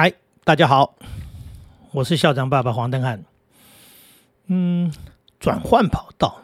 [0.00, 0.14] 嗨，
[0.44, 0.94] 大家好，
[1.90, 3.24] 我是校长爸爸黄登汉。
[4.46, 4.92] 嗯，
[5.40, 6.42] 转换跑道，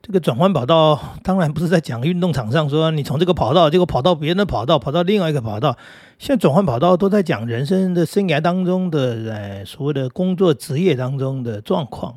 [0.00, 5.76] 这个转换跑道当然不是在讲运动场上说你从这个跑道结果跑到别人的跑道，跑到另外一个跑道。
[6.18, 12.16] 现在转换跑道都在讲人生的生涯当中的呃所谓的工作职业当中的状况。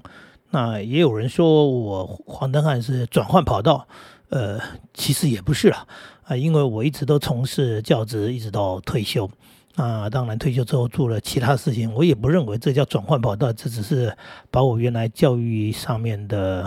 [0.52, 3.86] 那也有人说我黄登汉是转换跑道，
[4.30, 4.58] 呃，
[4.94, 5.86] 其实也不是啊
[6.24, 9.30] 啊，因为我一直都从事教职，一直到退休。
[9.76, 14.16] 啊，当然退休之后做了其他事情，我也不认为这叫转换跑道，这只是
[14.50, 16.66] 把我原来教育上面的，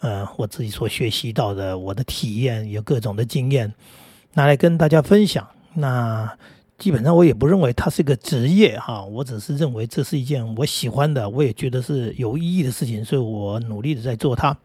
[0.00, 3.72] 呃，我自己所学习到的，我的体验有各种的经验
[4.34, 5.46] 拿来跟大家分享。
[5.74, 6.36] 那
[6.76, 14.56] 基本上我也不认为它是个职业哈，我只是认为这是一件我喜欢的，我也觉得是有意义的事情，所以我努力的在做它。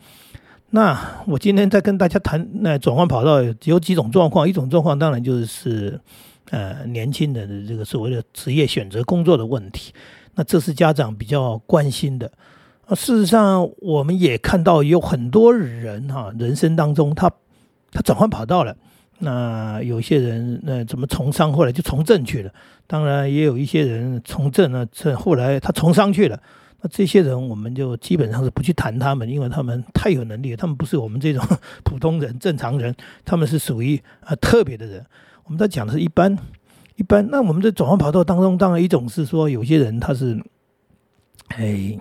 [0.71, 6.01] 那我今天在跟大家谈那转换跑道有几种状况，一种状况当然就是。
[6.51, 9.93] 呃，年轻人的这个所谓的职业选择工作的问题，
[10.35, 12.31] 那这是家长比较关心的。
[12.85, 17.31] 啊，事实上，我们也看到有很多人哈，人生当中他
[17.91, 18.75] 他转换跑道了。
[19.17, 22.51] 那有些人那怎么从商后来就从政去了？
[22.85, 26.39] 当然，也有一些人从政呢，这后来他从商去了。
[26.81, 31.43] 那这些人我们就基本上是不去谈他们，因为他们太有能力，他们不是我们这种
[31.83, 35.03] 普通人、正常人，他们是属于啊特别的人。
[35.45, 36.35] 我们在讲的是一般，
[36.95, 37.27] 一般。
[37.29, 40.35] 那我们在转换跑道当中，当然一种是说，有些人他是，
[41.49, 41.95] 哎，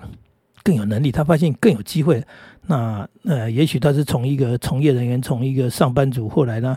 [0.62, 2.24] 更有能力，他发现更有机会。
[2.62, 6.74] 那呃，也许他是从一个从业人员，从一个上班族，后来呢，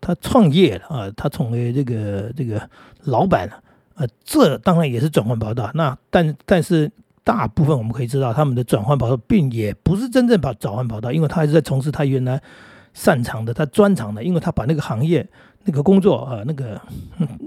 [0.00, 2.68] 他创业了啊，他成为这个这个
[3.04, 3.62] 老板了。
[3.94, 5.70] 呃，这当然也是转换跑道。
[5.74, 6.90] 那但但是
[7.22, 12.42] 大部分我们可以知道，他们的转换跑道并也不是真正把转换跑道，因为他还是在从事他原来
[12.92, 15.24] 擅长的、他专长的，因为他把那个行业。
[15.68, 16.80] 那个工作啊，那个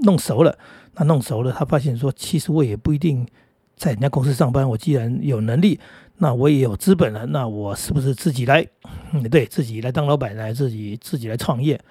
[0.03, 0.55] 弄熟了，
[0.93, 3.27] 那弄熟了，他发现说，其实我也不一定
[3.75, 4.69] 在人家公司上班。
[4.69, 5.79] 我既然有能力，
[6.17, 8.63] 那我也有资本了，那我是不是自己来？
[9.11, 11.81] 嗯，对自己来当老板，来自己自己来创业？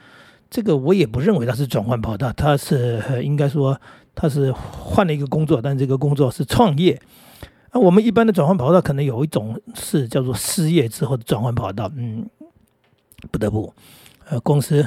[0.48, 3.80] 这个我也不认为他是转换跑道，他是应该说
[4.14, 7.00] 他是换了一个工作，但这个工作是创业。
[7.72, 11.90] 那我们一般的转换跑道，可能有一种是叫做失业之后的转换跑道。
[11.96, 12.24] 嗯，
[13.32, 13.74] 不得不，
[14.28, 14.86] 呃，公司。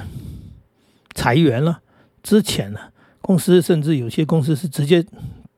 [1.14, 1.82] 裁员了，
[2.22, 2.80] 之前呢，
[3.22, 5.06] 公司甚至有些公司是直接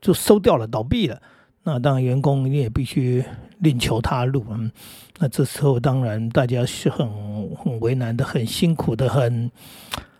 [0.00, 1.20] 就收掉了，倒闭了。
[1.64, 3.24] 那当然，员工你也必须
[3.58, 4.44] 另求他路。
[4.50, 4.70] 嗯，
[5.18, 7.08] 那这时候当然大家是很
[7.56, 9.50] 很为难的，很辛苦的，很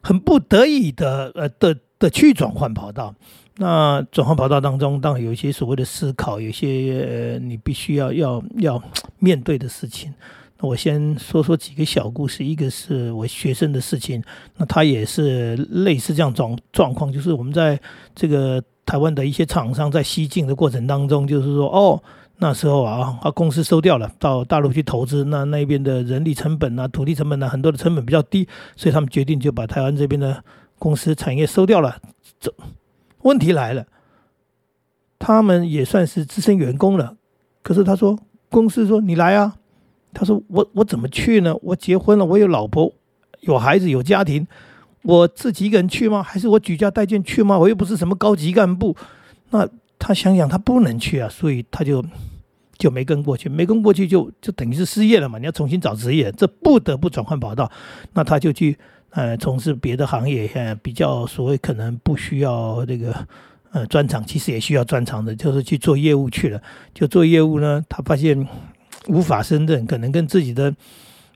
[0.03, 3.15] 很不得已的，呃的的去转换跑道。
[3.59, 8.83] 那转换跑道当中，当然有一些所谓的思考，有些呃你必须要要要
[9.19, 10.13] 面对的事情。
[10.61, 14.23] 我先说说几个小故事，一个是我学生的事情，
[14.57, 17.79] 那他也是类似这样状状况，就是我们在
[18.15, 22.03] 这个台湾的一些厂商在西进的过程当中，就是说哦，
[22.39, 30.43] 那时候啊，啊公司收掉了，到大陆去投资，那那边的人力成本啊、土地成本啊，很多的成本比较低，所以他们决定就把台湾这边的
[30.79, 32.01] 公司产业收掉了。
[32.41, 32.51] 这
[33.21, 33.85] 问题来了，
[35.19, 37.17] 他们也算是资深员工了，
[37.63, 38.19] 可是他说
[38.49, 39.57] 公司说你来啊。
[40.19, 41.55] 他说：“我我怎么去呢？
[41.61, 42.91] 我结婚了，我有老婆，
[43.43, 44.47] 有孩子，有家庭，
[45.03, 46.23] 我自己一个人去吗？
[46.23, 47.59] 还是我举家带眷去吗？
[47.59, 48.97] 我又不是什么高级干部。
[49.51, 49.69] 那
[49.99, 52.03] 他想想，他不能去啊，所以他就
[52.79, 55.39] 就没跟过去，没跟过去就就等于是失业了嘛。
[55.39, 57.71] 你要重新找职业，这不得不转换跑道。
[58.15, 58.75] 那他就去
[59.11, 63.15] 呃从事别的行业，呃比较所谓可能不需要这个
[63.73, 66.63] 呃专长，其实也需要专长的，就是去做业务去了。
[66.95, 68.49] 就做业务呢，他发现。”
[69.07, 70.75] 无法胜任，可能跟自己的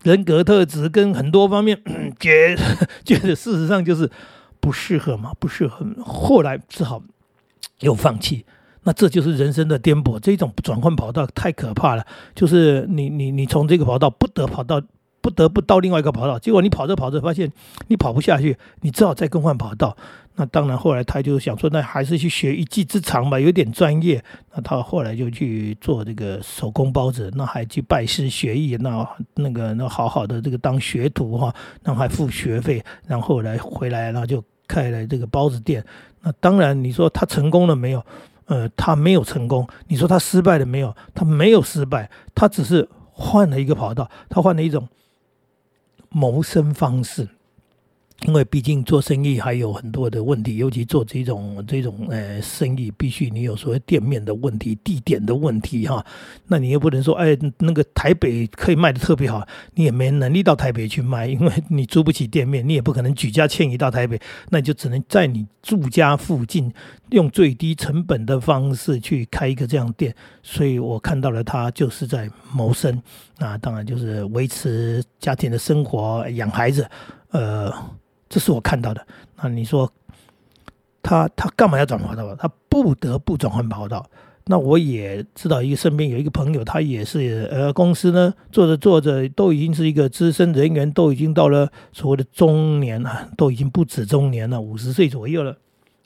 [0.02, 1.80] 人格特质跟很多方面
[2.18, 2.56] 觉
[3.04, 4.10] 觉得事实上就是
[4.60, 5.86] 不适合嘛，不适合。
[6.04, 7.02] 后来只好
[7.80, 8.44] 又放弃。
[8.82, 12.06] 那这就是人生的颠簸，这种转换跑道太可怕了。
[12.34, 14.80] 就是你你你从这个跑道不得跑到
[15.20, 17.50] 不得不到另外一个跑道，结果你跑着跑着发现
[17.88, 19.96] 你跑不下去，你只好再更换跑道。
[20.36, 24.22] 那当然，后来他就想说，那还是去学一技之长吧，有点专业。
[24.54, 35.84] 那他后来就去做这个手工包子，那还去拜师学艺，那那个那好好的这个当学徒哈，然后还付学费，然后来回来，然后就开了这个包子店。
[36.22, 38.02] 那当然，你说他成功了没有？
[38.46, 39.66] 呃，他没有成功。
[39.88, 40.94] 你说他失败了没有？
[41.14, 44.88] 他没有失败，他只是换了一个跑道，他换了一种
[46.10, 47.28] 谋生方式。
[48.26, 56.04] 因为毕竟做生意还有很多的问题，尤其做这种这种呃生意，必须你有所谓店面的问题、地点的问题哈。
[56.46, 64.20] 那你又不能说，哎，那个台北可以卖的特别好，你也没能力到台北去卖，因为你租不起店面，你也不可能举家迁移到台北，
[64.50, 66.70] 那你就只能在你住家附近
[67.12, 70.14] 用最低成本的方式去开一个这样店。
[70.42, 73.02] 所以我看到了他就是在谋生，
[73.38, 76.86] 那当然就是维持家庭的生活、养孩子，
[77.30, 77.72] 呃。
[78.30, 79.06] 这是我看到的。
[79.42, 79.92] 那你说
[81.02, 82.34] 他他干嘛要转换跑道？
[82.36, 84.08] 他不得不转换跑道。
[84.46, 95.58] 那我也知道一个身边有一个朋友，他也是呃公司呢做着做着都已经是一个资深人员，都已经到了所谓的中年了，都已经不止中年了，五十岁左右了。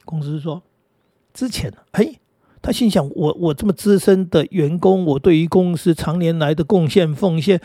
[0.05, 0.63] 公司说
[1.33, 2.15] 之前哎，
[2.61, 7.61] 他心想我我这么资深的员工，我对于公司常年来的贡献奉献。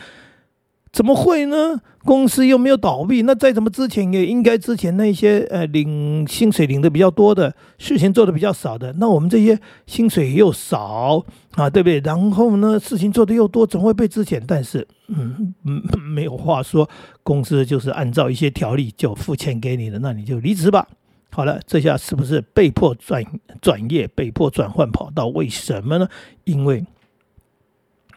[0.92, 1.80] 怎么会呢？
[2.02, 12.00] 公司又没有倒闭，那再怎么之前也应该之前那些呃领薪水领的比较多的，事情做的比较少的，那我们这些薪水又少啊，对不对？
[12.00, 14.42] 然后呢，事情做的又多，怎么会被之前？
[14.46, 16.88] 但是嗯嗯， 没有话说，
[17.22, 20.88] 公司就是按照一些条例就付钱给你的，那你就离职吧。
[21.30, 23.22] 好了，这下是不是被迫转
[23.60, 25.28] 转业，被迫转换跑道？
[25.28, 26.08] 为什么呢？
[26.44, 26.84] 因为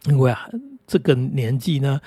[0.06, 0.48] 因为啊，
[0.88, 2.00] 这个年纪呢。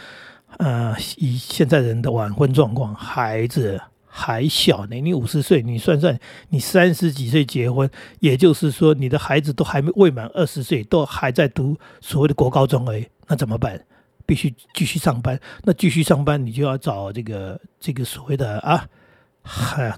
[0.58, 4.96] 呃，以现在人的晚婚状况，孩子还小呢。
[4.96, 6.18] 你五十岁，你算算，
[6.48, 13.06] 你三十几岁结婚，也就是说，你的孩子都还没未满二十岁，都还在读所谓的国高中而已。
[13.26, 13.84] 那怎么办？
[14.24, 15.38] 必须继续上班。
[15.64, 18.88] 那继续上班，你就要找这个这个所谓的啊，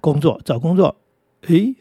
[0.00, 0.96] 工作，找工作。
[1.42, 1.74] 诶，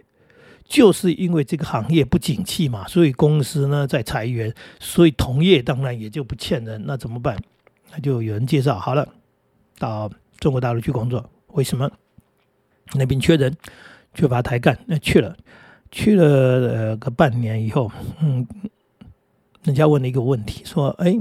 [0.65, 6.83] 就是因为这个行业不景气嘛，所以公司呢在裁员，所以同业当然也就不欠人。
[6.85, 7.35] 那怎么办？
[7.91, 9.07] 那就有人介绍好了，
[9.77, 11.29] 到中国大陆去工作。
[11.53, 11.89] 为什么？
[12.93, 13.55] 那边缺人，
[14.13, 14.77] 缺乏台干。
[14.85, 15.35] 那去了，
[15.91, 17.91] 去了个半年以后，
[18.21, 18.47] 嗯，
[19.63, 21.19] 人家问了一个问题，说：“哎，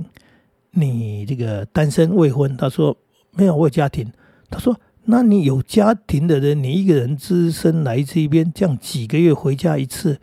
[0.71, 2.97] 你这个单身未婚？”他说
[3.33, 4.13] ：“没有，我有家庭。”
[4.51, 10.21] 他说：“那你有家庭的人，你一个人只身来这边，这样几个月回家一次，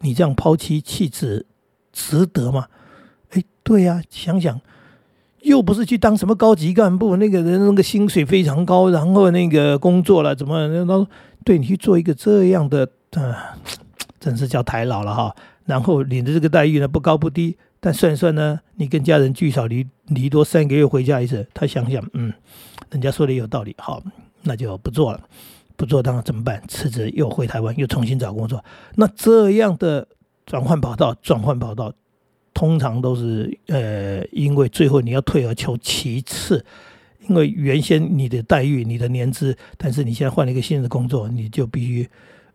[0.00, 1.46] 你这样抛妻弃子，
[1.92, 2.68] 值得吗？”
[3.30, 4.60] 哎，对呀，想想。
[5.46, 11.06] 又不是去当什么高级干部，那个人那个薪水非常高，然后那个工作了怎么，然后
[11.44, 13.56] 对你去做一个这样的，啊，
[14.18, 15.34] 真是叫抬老了哈。
[15.64, 22.32] 然后领的这个待遇呢不高不低，但算算呢，你跟家人聚少离离多三个月回家一次，他想想，嗯，
[22.90, 24.02] 人家说的有道理，好，
[24.42, 25.20] 那就不做了，
[25.76, 26.60] 不做当然怎么办？
[26.66, 28.64] 辞职又回台湾，又重新找工作。
[28.96, 30.08] 那这样的
[30.44, 31.92] 转换跑道，转换跑道。
[32.56, 36.64] 通常都是呃，因为最后你要退而求其次，
[37.28, 42.08] 因为原先你的待遇、你的年资，但是你现在换了一个新的工作，你就必须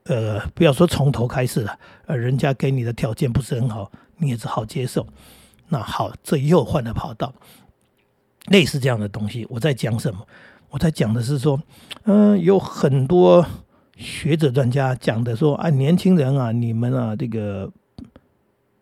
[0.05, 1.77] 呃，不要说从头开始了，
[2.07, 5.05] 呃，人家给你的条件不是很好，你也只好接受。
[5.69, 7.31] 那好，这又换了跑道，
[8.47, 9.45] 类似这样的东西。
[9.51, 10.25] 我在讲什么？
[10.71, 11.61] 我在讲的是说，
[12.05, 13.45] 嗯，有很多
[13.95, 17.71] 学者专家讲的说啊，年轻人啊，你们啊，这个。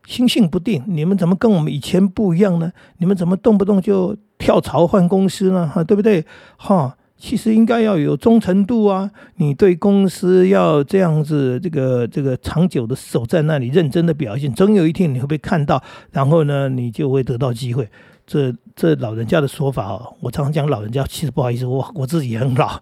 [0.09, 2.71] 心性不定，你们怎么跟我们以前不一样呢？
[2.97, 5.71] 你们怎么动不动就跳槽换公司呢？
[5.71, 6.25] 哈，对不对？
[6.57, 17.87] 哈，其实应该要有忠诚度啊，你对公司要这样子，这个这个长久的守在那里，认真的表现，总有一天你会被看到，然后呢，你就会得到机会。
[18.29, 22.79] 这这老人家的说法哦，我常常讲老人家，其实不好意思，我我自己也很老，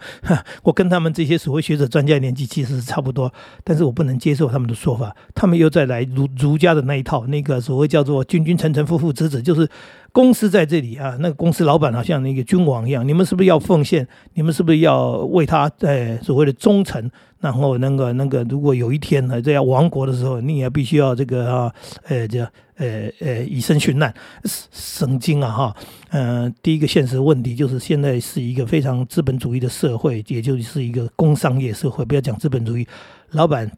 [0.61, 3.31] 我跟他们这些所谓学者专家年纪其实是差不多，
[3.63, 9.69] 但是我不能接受他们的说法，他们又再来儒儒家的那一套，那个所谓叫做君君臣臣父父子子，就是。
[10.13, 14.07] 公司在这里啊，那个公司老板好像那个君王一样，你们是不是要奉献？
[14.33, 17.11] 你们是不是要为他呃所谓的忠诚？
[17.39, 21.73] 然后那个那个，如果有一天呢这样亡国的时候，你也必须要这个啊，
[22.05, 22.39] 呃这
[22.75, 24.13] 呃呃以身殉难，
[24.71, 25.75] 神经啊哈！
[26.09, 32.87] 嗯，第一个现实问题就是现在是一个非常资本主义的社会，也就是一个工商业社会，不要讲资本主义，
[33.31, 33.71] 老板。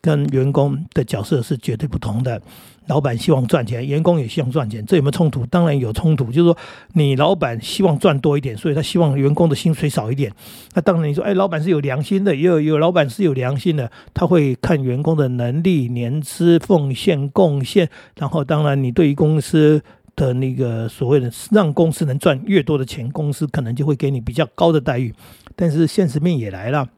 [0.00, 2.40] 跟员工的角色是绝对不同的。
[2.86, 5.44] 老板希望赚钱，员工也希望赚钱，这有没有冲突？
[5.46, 6.26] 当然有冲突。
[6.26, 6.56] 就是说，
[6.92, 10.32] 你老板希望赚多一点，所以他希望员工的薪水少一点。
[10.72, 17.90] 那当然你说，哎，老板是有良心的，也有有老板是有良心的，他会看员工的能力、年资、奉献、贡献。
[18.20, 19.82] 然后，当然你对于公司
[20.14, 25.12] 的那个所谓的让公司能赚越多的钱，公司可能就会给你比较高的待遇。
[25.56, 26.88] 但是现实面也来了。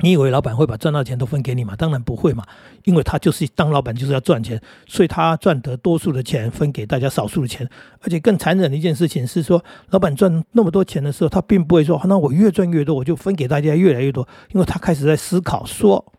[0.00, 1.74] 你以为老板会把赚到钱都分给你吗？
[1.74, 2.44] 当然不会嘛，
[2.84, 7.66] 因为他就是当老板就是要赚钱，所以他赚得多数的钱分给大家少数的钱。
[8.02, 16.12] 而且更残忍的一件事情是说，老板赚那么多钱的时候，他并不会说，那我越赚越多，我就分给大家越来越多，因为他开始在思考，说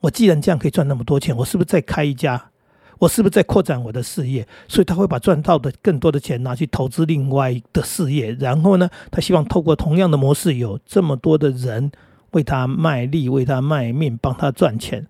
[0.00, 2.50] 我既然这样可以赚那么多钱，我是不是再开一家？
[2.98, 4.46] 我是不是在扩展我的事业？
[4.66, 11.92] 所以他会把赚到的更多的钱拿去投资另外的事业，然后呢，他希望透过同样的模式，有这么多的人
[12.32, 15.06] 为他卖力、为他卖命、帮他赚钱。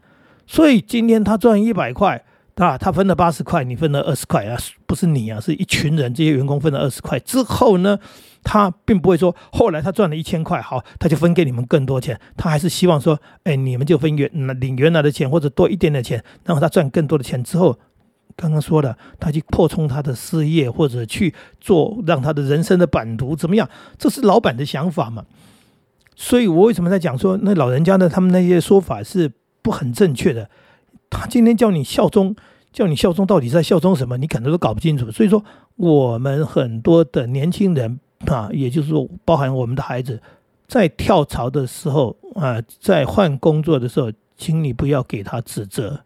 [0.47, 2.25] 所以今天他赚一百块，
[2.57, 4.57] 啊，他分了八十块，你分了二十块啊，
[4.87, 7.99] 不是你啊，是一群人，这些员工分了二十块之后呢，
[8.43, 17.79] 他并不会说后来他赚了一千块，好，他就分给你们更多钱，他还是希望说，哎，你们就分原领原来的钱或者多一点点钱，然后他赚更多的钱之后。
[18.37, 23.69] 刚刚说了，他去扩充他的事业，或者去做让他的人生的版图怎么样？
[23.99, 25.25] 这是老板的想法嘛？
[26.21, 28.09] 所以我为什么在讲说那老人家呢？
[28.09, 29.31] 他们那些说法是
[29.63, 30.51] 不很正确的。
[31.09, 32.35] 他今天叫你效忠，
[32.73, 34.17] 叫你效忠，到底在效忠什么？
[34.17, 35.09] 你可能都搞不清楚。
[35.13, 35.45] 所以说，
[35.77, 40.21] 我们很多的年轻人啊，也就是说，包含我们的孩子，
[40.67, 46.01] 在跳槽的时候啊，在换工作的时候，请你不要给他指责。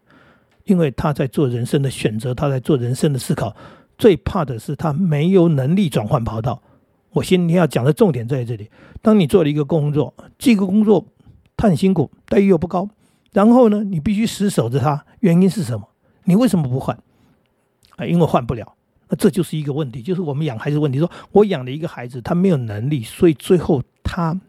[0.65, 3.55] 因为他在做人生的选择，他在做人生的思考，
[3.97, 6.61] 最怕的是他没有能力转换跑道。
[7.13, 8.69] 我今天要讲的重点在这里：
[9.01, 11.05] 当你做了一个工作，这个工作
[11.55, 12.89] 他很辛苦，待遇又不高，
[13.31, 15.87] 然后呢，你必须死守着他，原因是什么？
[16.25, 16.97] 你为什么不换？
[17.97, 18.73] 啊，因为换不了。
[19.09, 20.97] 那这就是一个问题，就是我们养孩子问题。
[20.97, 24.39] 说我养了一个孩子，他没有能力，所以最后他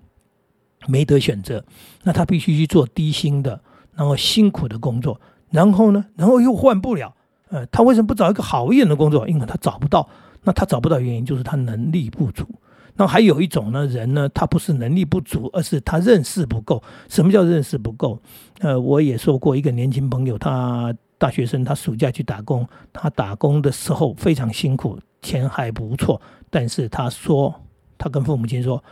[0.87, 1.63] 没得选择，
[2.05, 3.61] 那他必须去做低薪的，
[3.95, 5.21] 然后辛苦的工作。
[5.51, 6.07] 然后呢？
[6.17, 7.15] 然后又换不了，
[7.51, 9.29] 呃，他为什么不找一个好一点的工作？
[9.29, 10.09] 因为他找不到。
[10.45, 12.47] 那他找不到原因就是他能力不足。
[12.95, 16.81] 那还有一种呢，人呢，他不是能力不足，而是他认识不够。
[17.09, 18.21] 什么叫认识不够？
[18.61, 26.21] 呃，我也说过一个年轻朋友，他大学生，他暑假去打工，他打工的时候非常辛苦，钱还不错，
[26.51, 27.53] 但是他说，
[27.99, 28.83] 他跟父母亲说，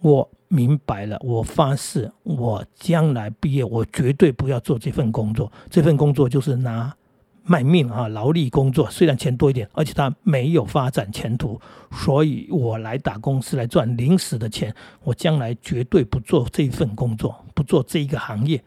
[0.00, 0.28] 我。
[0.54, 5.50] 明白了，我发誓，我将来毕业，我绝对不要做这份工作。
[5.70, 6.94] 这份工作就是拿
[7.44, 14.74] 卖命啊，劳力工作，虽然钱多一点，而且他没有发展前途，所以我来打工是来赚临时的钱。
[15.02, 18.62] 我将来绝对不做这一份工作，不做这一个行业。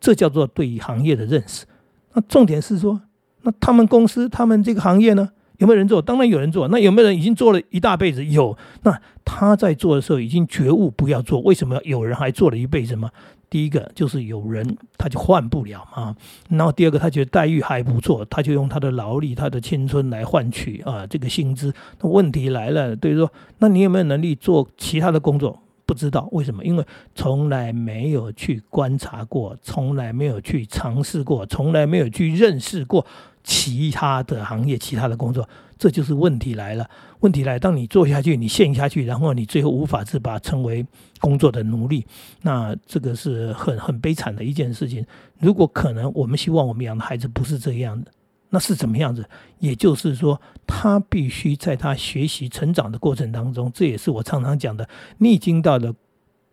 [0.00, 1.64] 这叫做对于行业的认识。
[2.12, 3.00] 那重点是说，
[3.42, 5.30] 那他们公司，他们这个行业呢？
[5.58, 6.00] 有没有人做？
[6.00, 6.68] 当然有人做。
[6.68, 8.24] 那有没有人已经做了一大辈子？
[8.24, 8.56] 有。
[8.84, 11.40] 那他在做的时候已经觉悟不要做。
[11.40, 13.10] 为什么有人还做了一辈子吗？
[13.50, 16.16] 第一个就是有人他就换不了嘛。
[16.48, 21.72] 然后第二个他觉得待遇还不错，他就用他的劳力、他的青春来换取啊这个薪资。
[22.00, 25.62] 那问题来了，对于说，那你有没有能力做其他的工作？
[25.86, 26.62] 不知道为什么？
[26.62, 33.06] 因为从来没有去观察过，从来没有去尝试过，从来没有去认识过。
[33.48, 36.86] 其他的行业，其他的工作，这就是问题来了。
[37.20, 40.86] 问题来，当你做下去，你陷下去，然后你最后无法自拔，成为
[41.18, 42.06] 工作的奴隶，
[42.42, 45.02] 那这个是很很悲惨的一件事情。
[45.40, 48.12] 如果可能，我们希望我们养的孩子不是这样的，
[48.50, 49.26] 那是怎么样子？
[49.60, 54.86] 也就是说，他必须在他学习成长的过程当中，这也是我常常讲的。
[55.16, 55.94] 你已经到了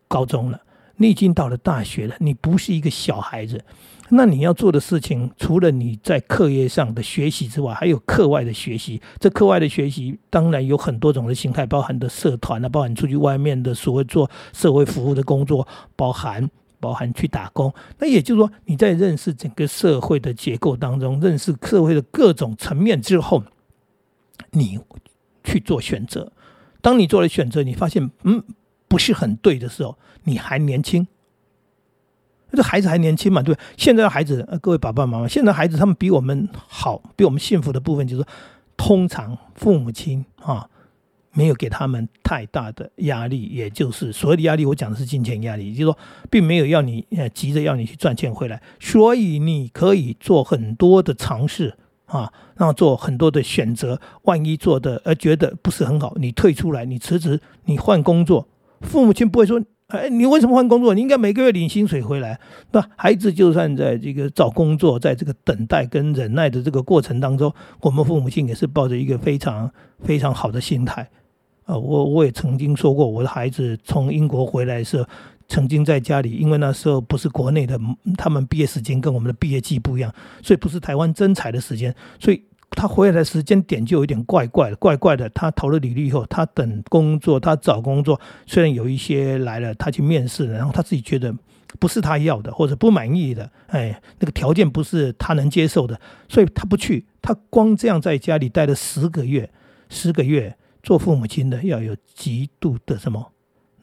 [0.08, 0.58] 高中了，
[0.96, 3.62] 你已经到了大学了，你不是一个小孩子。
[4.10, 9.00] 那你要做的事情，除了你在课业上的学习之外，还有课外的学习。
[9.18, 16.48] 这课外的学习当然有很多种的形态，包含的社团啊，包含出去外面的所谓做社会服务的工作，包含
[16.78, 17.72] 包含去打工。
[17.98, 23.42] 那也就是说，你在认识整个社会的结构当中，认识社会的各种层面之后，
[24.52, 24.78] 你
[25.42, 26.30] 去做选择。
[26.80, 28.42] 当你做了选择，你发现嗯
[28.86, 31.06] 不是很对的时候，你还年轻。
[32.52, 38.24] 这孩子还年轻嘛，对现在的孩子，呃各位爸爸妈妈，现在孩子他们比我们好，比我们幸福的部分就是，
[38.76, 40.66] 通常父母亲啊，
[41.32, 45.98] 没有给他们太大的压力，也就是所谓的压力，我讲的是金钱压力，也就是说，
[46.30, 51.76] 并没有要你呃急着要你去赚钱回来，所以你可以做很多的尝试
[52.06, 58.48] 啊，然后做很多的选择，万一做的呃觉得不是很好，你退出来，你辞职，你换工作，
[58.80, 59.60] 父母亲不会说。
[59.88, 60.92] 哎，你为什么换工作？
[60.94, 62.40] 你应该每个月领薪水回来。
[62.72, 69.70] 那孩子就算在这个找工作，在这个等待跟忍耐的这个过程当中，我们父母亲也是抱着一个非常
[70.02, 71.08] 非常好的心态。
[71.66, 75.08] 啊，我我也曾经说过，我的孩子从英国回来的时候，
[75.46, 77.78] 曾经在家里，因为那时候不是国内的，
[78.18, 80.12] 他们毕业时间跟我们的毕业季不一样，
[80.42, 82.42] 所以不是台湾征才的时间，所以。
[82.76, 85.28] 他回来的时间点就有点怪怪的，怪怪的。
[85.30, 88.20] 他投了履历以后，他等工作，他找工作。
[88.46, 91.34] 虽然有一些来了，他去面试，然后他自己觉得
[91.80, 97.06] 不是他要的或者不满意的，哎，那个条件不是他能接受的，所以他不去。
[97.22, 99.50] 他光这样在家里待了十个月，
[99.88, 103.32] 十个月，做父母亲的要有极度的什么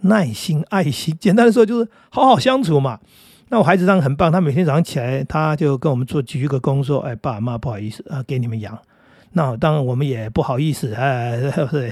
[0.01, 1.17] 耐心、爱心。
[1.19, 3.00] 简单的说，就是好好相处嘛。
[3.53, 8.75] 那我孩子当然很棒，他每天早上起来，他就跟我们做鞠个躬，说：“哎，爸妈不好意思啊，给你们养。”
[9.33, 11.39] 那当然我们也不好意思，哎，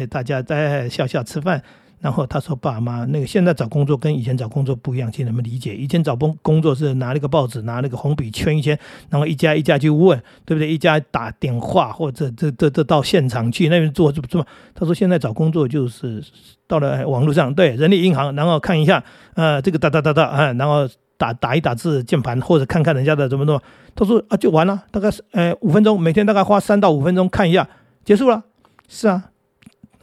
[0.09, 1.61] 大家在笑笑吃饭。
[1.99, 5.75] 然后他说：“爸妈，那个现在找工作跟以前找工作不一样，请你们理解。
[5.75, 8.75] 以前找工工作是拿那个报纸，拿那个红笔圈一圈，
[9.11, 10.67] 然后一家一家去问，对不对？
[10.67, 14.43] 一家打电话或者这这这到现场去那边做做做。
[14.73, 16.23] 他说现在找工作就是
[16.67, 19.03] 到了网络上，对人力银行，然后看一下，
[19.35, 20.89] 呃，这个哒哒哒哒啊，然后
[21.21, 23.61] 打打一打字键盘，或者看看人家的怎么弄。
[23.93, 27.69] 他说啊，就完了，大概是呃五分钟，每天大概花三到五分钟看一下，
[28.03, 28.43] 结束了。
[28.87, 29.25] 是啊。”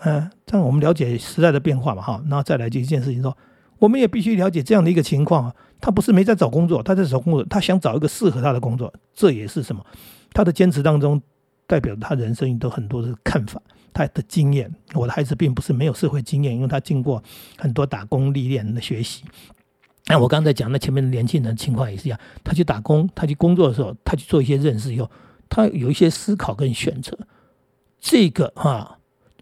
[0.05, 3.37] 嗯，这样我们了解时代的变化嘛，哈，然后再来就一件事情说，
[3.81, 9.85] 我们也必须了解这样的一个情况啊，他不是没在找工作，他在找工作，他想找一个适合他的工作，这也是什么？
[10.33, 11.21] 他的坚持当中
[11.67, 13.61] 代表他人生都很多的看法，
[13.93, 14.73] 他的经验。
[14.95, 17.21] 我的孩子并不是没有社会经验，因为他经过
[17.57, 19.25] 很多打工历练的学习。
[20.09, 25.11] 那我刚才讲那前面的年轻人情况也是一样，他去打工，他去工作的时候，他去做一些认识以后，
[25.49, 27.17] 他有一些思考跟选择，
[28.01, 28.97] 这个哈。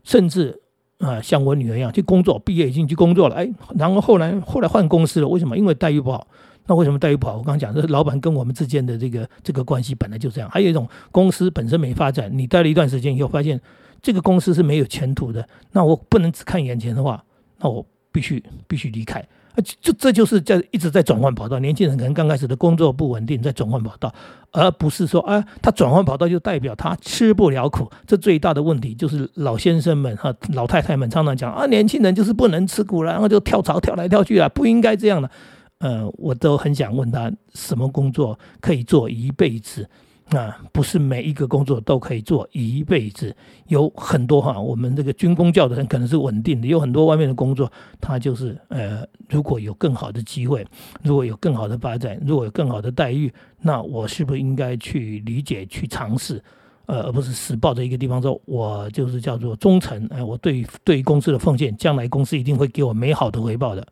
[0.05, 0.63] 甚至
[0.99, 5.59] 啊，像我女儿一样去工作，毕业已经去工作了，哎，然后后来后来换公司了，为什么？
[5.59, 6.29] 因为待遇不好。
[6.67, 7.33] 那为什么待遇不好？
[7.33, 10.49] 我刚刚讲，这老板跟我们之间的这个这个关系本来就这样。
[10.49, 13.61] 还有一种公司本身没发展，你待了一段时间以后，发现
[14.01, 17.25] 这个公司是没有前途的，那我不能只看眼前的话，
[17.59, 19.27] 那我必须必须离开。
[19.57, 21.59] 啊，这这就是在一直在转换跑道。
[21.59, 24.15] 年轻人可能刚开始的工作不稳定，在转换跑道，
[24.53, 27.91] 而不是说啊，他转换跑道就代表他吃不了苦。
[28.07, 35.31] 这最大的问题就是老先生们哈、老太太们常常讲啊，年轻人就是不能吃苦了，然后就跳槽跳来跳去啊，不应该这样的。
[35.79, 39.89] 呃，我都很想问他，什么工作可以做一辈子？
[40.31, 43.35] 啊，不是每一个工作都可以做一辈子，
[43.69, 50.67] 有很多哈，我们这个军工教的人可能是稳定的，有很多外面的工作，他就是呃，如果有更好的机会，
[51.03, 56.43] 如果有更好的发展，如果有更好的待遇，那我是不是应该去理解、去尝试？
[56.87, 63.87] 呃，而不是死抱着一个地方说，我就是叫做忠诚，哎，我对对公司的奉献，将来公司一定会给我美好的回报的。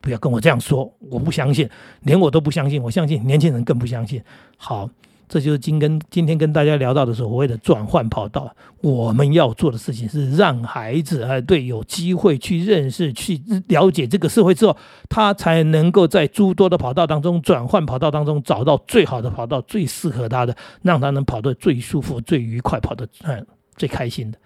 [0.00, 1.68] 不要跟我这样说，我不相信，
[2.02, 4.22] 连我都不相信，我相信年轻人更不相信。
[4.56, 4.88] 好，
[5.28, 8.54] 这就是今跟今天跟大家聊到的所谓的转换跑道。
[8.80, 14.76] 我们要做的事情是让孩子啊，对，有机会去认识、去了解这个社会之后，
[15.08, 24.38] 他才能够在诸多的跑道当中转换跑道当中找到最好的跑道，最适合他的，让他能跑得最舒服、最愉快，跑得嗯最开心的。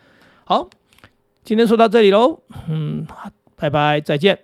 [0.45, 0.69] 好，
[1.43, 3.07] 今天说到这里喽，嗯，
[3.57, 4.39] 拜拜，再见。